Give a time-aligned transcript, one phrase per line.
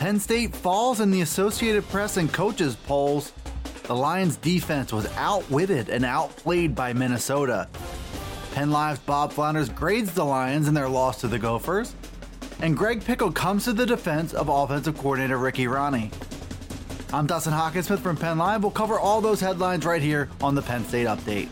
[0.00, 3.34] Penn State falls in the Associated Press and coaches polls.
[3.82, 7.68] The Lions defense was outwitted and outplayed by Minnesota.
[8.52, 11.94] Penn Live's Bob Flounders grades the Lions in their loss to the Gophers.
[12.62, 16.10] And Greg Pickle comes to the defense of offensive coordinator Ricky Rahne.
[17.12, 18.62] I'm Dustin Hockensmith from Penn Live.
[18.62, 21.50] We'll cover all those headlines right here on the Penn State Update.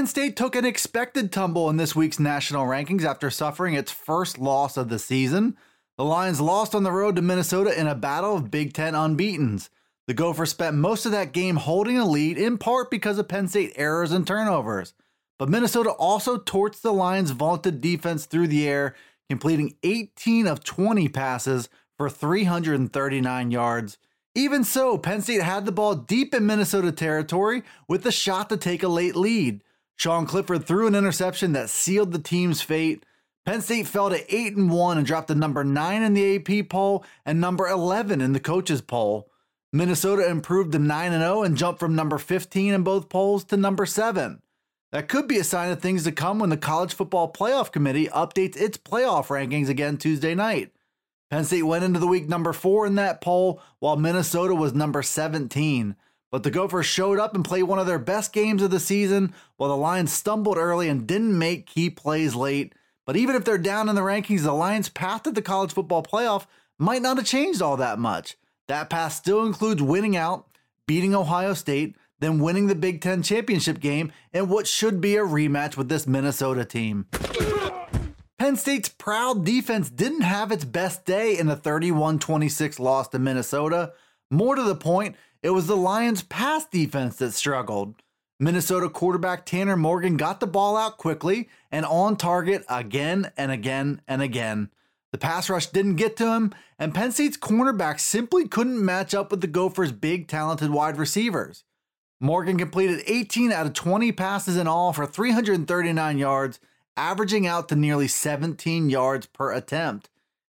[0.00, 4.38] Penn State took an expected tumble in this week's national rankings after suffering its first
[4.38, 5.58] loss of the season.
[5.98, 9.68] The Lions lost on the road to Minnesota in a battle of Big Ten unbeatens.
[10.06, 13.46] The Gophers spent most of that game holding a lead, in part because of Penn
[13.46, 14.94] State errors and turnovers.
[15.38, 18.94] But Minnesota also torched the Lions' vaunted defense through the air,
[19.28, 23.98] completing 18 of 20 passes for 339 yards.
[24.34, 28.56] Even so, Penn State had the ball deep in Minnesota territory with the shot to
[28.56, 29.62] take a late lead.
[30.00, 33.04] Sean Clifford threw an interception that sealed the team's fate.
[33.44, 36.70] Penn State fell to 8 and 1 and dropped to number 9 in the AP
[36.70, 39.28] poll and number 11 in the coaches poll.
[39.74, 43.58] Minnesota improved to 9 and 0 and jumped from number 15 in both polls to
[43.58, 44.40] number 7.
[44.90, 48.06] That could be a sign of things to come when the College Football Playoff Committee
[48.06, 50.72] updates its playoff rankings again Tuesday night.
[51.30, 55.02] Penn State went into the week number 4 in that poll while Minnesota was number
[55.02, 55.94] 17.
[56.30, 59.34] But the Gophers showed up and played one of their best games of the season,
[59.56, 62.74] while the Lions stumbled early and didn't make key plays late.
[63.04, 66.02] But even if they're down in the rankings, the Lions' path to the college football
[66.02, 66.46] playoff
[66.78, 68.36] might not have changed all that much.
[68.68, 70.46] That path still includes winning out,
[70.86, 75.24] beating Ohio State, then winning the Big Ten championship game in what should be a
[75.24, 77.06] rematch with this Minnesota team.
[78.38, 83.18] Penn State's proud defense didn't have its best day in a 31 26 loss to
[83.18, 83.92] Minnesota.
[84.30, 87.96] More to the point, it was the Lions' pass defense that struggled.
[88.38, 94.00] Minnesota quarterback Tanner Morgan got the ball out quickly and on target again and again
[94.06, 94.70] and again.
[95.12, 99.30] The pass rush didn't get to him, and Penn State's cornerback simply couldn't match up
[99.30, 101.64] with the Gophers' big, talented wide receivers.
[102.20, 106.60] Morgan completed 18 out of 20 passes in all for 339 yards,
[106.96, 110.08] averaging out to nearly 17 yards per attempt.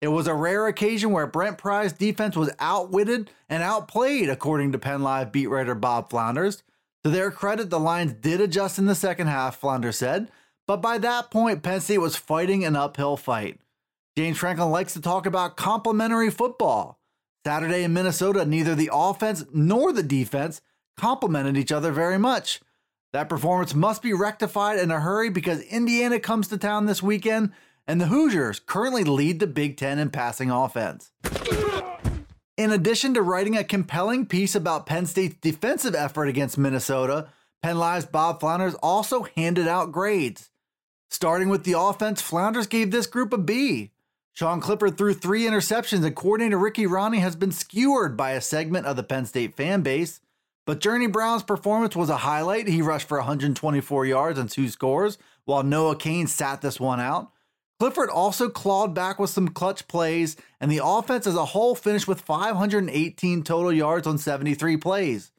[0.00, 4.78] It was a rare occasion where Brent Pry's defense was outwitted and outplayed, according to
[4.78, 6.62] Penn Live beat writer Bob Flounders.
[7.04, 10.30] To their credit, the Lions did adjust in the second half, Flounders said,
[10.66, 13.58] but by that point, Penn State was fighting an uphill fight.
[14.16, 16.98] James Franklin likes to talk about complementary football.
[17.46, 20.60] Saturday in Minnesota, neither the offense nor the defense
[20.98, 22.60] complemented each other very much.
[23.14, 27.52] That performance must be rectified in a hurry because Indiana comes to town this weekend
[27.88, 31.10] and the Hoosiers currently lead the Big Ten in passing offense.
[32.58, 37.28] In addition to writing a compelling piece about Penn State's defensive effort against Minnesota,
[37.62, 40.50] Penn Live's Bob Flounders also handed out grades.
[41.08, 43.92] Starting with the offense, Flounders gave this group a B.
[44.34, 48.86] Sean Clifford threw three interceptions, and coordinator Ricky Rahne has been skewered by a segment
[48.86, 50.20] of the Penn State fan base.
[50.66, 52.68] But Journey Brown's performance was a highlight.
[52.68, 55.16] He rushed for 124 yards and two scores,
[55.46, 57.32] while Noah Cain sat this one out.
[57.78, 62.08] Clifford also clawed back with some clutch plays, and the offense as a whole finished
[62.08, 65.30] with 518 total yards on 73 plays.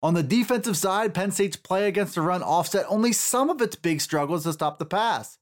[0.00, 3.74] On the defensive side, Penn State's play against the run offset only some of its
[3.74, 5.38] big struggles to stop the pass.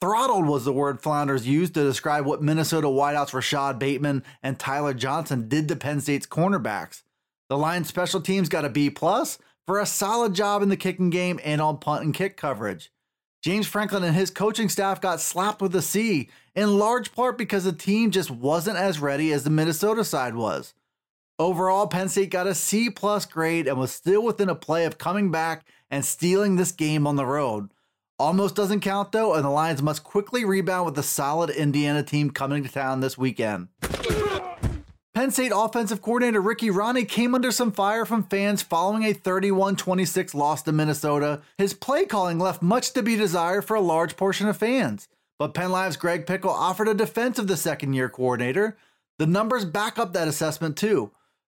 [0.00, 4.94] Throttled was the word Flounders used to describe what Minnesota wideouts Rashod Bateman and Tyler
[4.94, 7.02] Johnson did to Penn State's cornerbacks.
[7.48, 11.10] The Lions special teams got a B plus for a solid job in the kicking
[11.10, 12.90] game and on punt and kick coverage.
[13.42, 17.64] James Franklin and his coaching staff got slapped with a C, in large part because
[17.64, 20.74] the team just wasn't as ready as the Minnesota side was.
[21.38, 24.98] Overall, Penn State got a C plus grade and was still within a play of
[24.98, 27.70] coming back and stealing this game on the road.
[28.18, 32.30] Almost doesn't count though, and the Lions must quickly rebound with a solid Indiana team
[32.30, 33.68] coming to town this weekend.
[35.20, 39.76] Penn State offensive coordinator Ricky Rahne came under some fire from fans following a 31
[39.76, 41.42] 26 loss to Minnesota.
[41.58, 45.08] His play calling left much to be desired for a large portion of fans.
[45.38, 48.78] But Penn Live's Greg Pickle offered a defense of the second year coordinator.
[49.18, 51.10] The numbers back up that assessment too.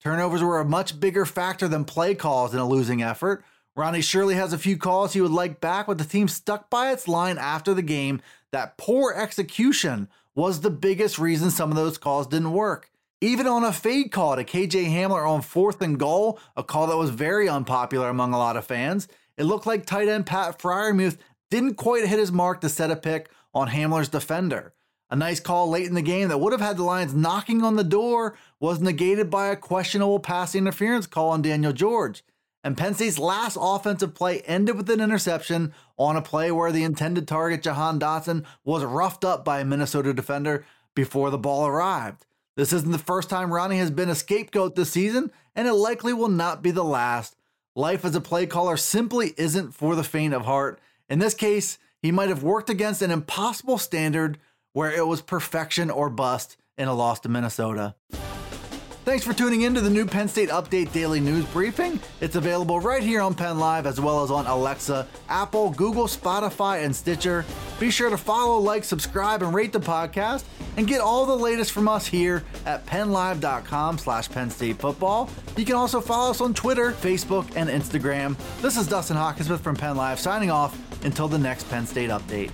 [0.02, 3.46] Turnovers were a much bigger factor than play calls in a losing effort.
[3.78, 6.92] Rahne surely has a few calls he would like back, but the team stuck by
[6.92, 12.00] its line after the game that poor execution was the biggest reason some of those
[12.00, 12.91] calls didn't work.
[13.24, 16.98] Even on a fade call to KJ Hamler on fourth and goal, a call that
[16.98, 19.08] was very unpopular among a lot of fans,
[19.38, 21.20] it looked like tight end Pat Freiermuth
[21.52, 24.74] didn't quite hit his mark to set a pick on Hamler's defender.
[25.12, 27.76] A nice call late in the game that would have had the Lions knocking on
[27.76, 32.24] the door was negated by a questionable pass interference call on Daniel George.
[32.64, 36.84] And Penn State's last offensive play ended with an interception on a play where the
[36.84, 40.66] intended target, Jahan Dotson, was roughed up by a Minnesota defender
[40.96, 42.26] before the ball arrived.
[42.56, 46.12] This isn't the first time Rahne has been a scapegoat this season, and it likely
[46.12, 47.36] will not be the last.
[47.76, 50.80] Life as a play caller simply isn't for the faint of heart.
[51.10, 54.38] In this case, he might have worked against an impossible standard
[54.74, 57.96] where it was perfection or bust in a loss to Minnesota.
[59.04, 62.00] Thanks for tuning in to the new Penn State Update Daily News Briefing.
[62.20, 66.86] It's available right here on Penn Live as well as on Alexa, Apple, Google, Spotify,
[66.86, 67.46] and Stitcher.
[67.82, 70.44] Be sure to follow, like, subscribe, and rate the podcast,
[70.78, 75.32] and get all the latest from us here at pennlive.com slash Penn State Football.
[75.58, 78.38] You can also follow us on Twitter, Facebook, and Instagram.
[78.62, 82.52] This is Dustin Hockensmith from Penn Live signing off until the next Penn State Update.